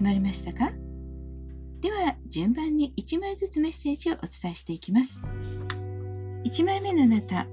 [0.00, 0.72] 決まりましたか？
[1.82, 5.22] では順番に1枚ずつメッセージをお伝えしていきます。
[6.46, 7.46] 1枚目のあなた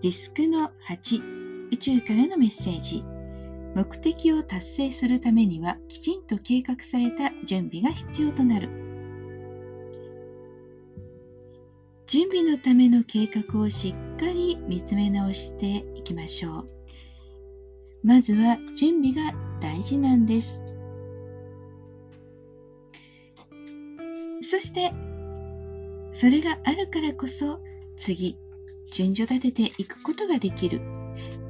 [0.00, 3.04] ディスクの8宇宙からのメッセージ。
[3.74, 8.70] 目的を達成するためにはきちんと計画された準備が必要となる。
[12.06, 16.66] 準備のための計画をしっかり見つめ直していきましょう。
[18.02, 20.62] まずは準備が大事なんです。
[24.48, 24.92] そして
[26.12, 27.58] それがあるからこそ
[27.96, 28.38] 次
[28.92, 30.80] 順序立てていくことができる。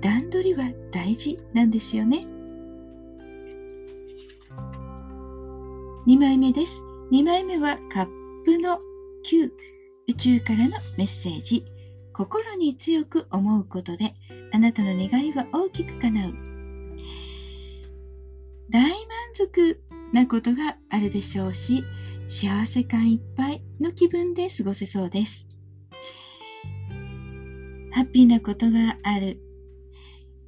[0.00, 2.26] 段取りは大事なんですよね。
[6.06, 6.82] 2枚目です。
[7.12, 8.06] 2枚目はカッ
[8.46, 8.78] プの
[9.30, 9.50] 9
[10.08, 11.66] 宇宙からのメッセージ。
[12.14, 14.14] 心に強く思うことで
[14.54, 16.32] あなたの願いは大きく叶う。
[18.70, 18.94] 大満
[19.34, 19.82] 足
[20.14, 21.84] なことがあるでしょうし
[22.28, 25.46] 幸せ感いっぱいの気分で過ごせそうです。
[27.92, 29.40] ハッピーなことがある。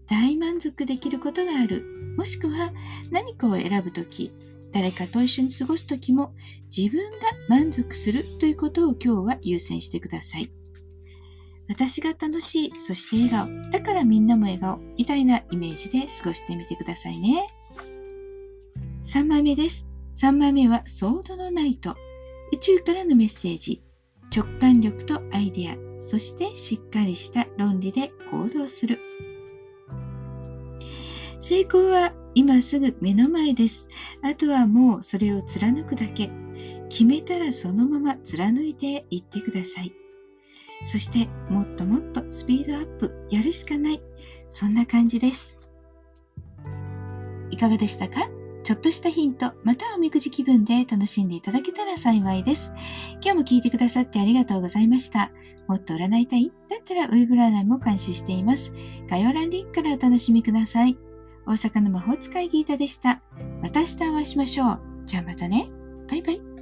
[0.07, 2.15] 大満足できることがある。
[2.17, 2.73] もしくは
[3.11, 4.33] 何かを選ぶとき
[4.73, 6.35] 誰かと一緒に過ごすときも
[6.75, 7.19] 自分が
[7.49, 10.51] 満足するということを今日は優先してください。
[11.69, 13.71] 私が楽しいそして笑顔。
[13.71, 17.47] だからみんなも笑顔みたいなイメージで過ごしてみてくださいね。
[19.05, 19.87] 3枚目です。
[20.21, 21.95] 3枚目はソードのナイト。
[22.53, 23.85] 宇宙からのメッセージ。
[24.35, 28.99] 直感力とアイデア、そしてしっかりした論理で行動する。
[31.39, 33.87] 成功は今すぐ目の前です。
[34.21, 36.29] あとはもうそれを貫くだけ。
[36.89, 39.93] 決めたらそのまま貫いていってください。
[40.83, 44.03] そしてもっともっとスピードアップやるしかない。
[44.49, 45.57] そんな感じです。
[47.53, 48.29] いかがでしたか？
[48.69, 52.71] ちょっとしたヒント、またはおみくじ気分で楽しんでいただけたら幸いです。
[53.13, 55.33] 今日も聞いてくださってありがとうございました。
[55.69, 56.53] もっと占いたい？
[56.69, 58.71] だったらウェブ占いも監修しています。
[59.09, 60.99] 概要欄リンクからお楽しみください。
[61.47, 63.23] 大阪の魔法使いギータでした。
[63.63, 64.81] また明日お会いしましょう。
[65.07, 65.71] じゃあまたね。
[66.07, 66.58] バイバイ。